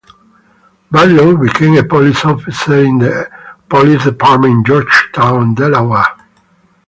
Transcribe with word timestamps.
Barlow 0.91 1.37
became 1.37 1.77
a 1.77 1.83
police 1.83 2.25
officer 2.25 2.83
in 2.83 2.97
the 2.97 3.29
police 3.69 4.03
department 4.03 4.51
in 4.55 4.63
Georgetown, 4.63 5.53
Delaware. 5.53 6.15